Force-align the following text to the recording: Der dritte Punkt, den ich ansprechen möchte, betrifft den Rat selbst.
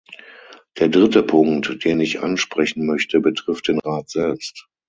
Der 0.79 0.89
dritte 0.89 1.21
Punkt, 1.21 1.83
den 1.85 1.99
ich 1.99 2.21
ansprechen 2.21 2.87
möchte, 2.87 3.19
betrifft 3.19 3.67
den 3.67 3.77
Rat 3.77 4.09
selbst. 4.09 4.67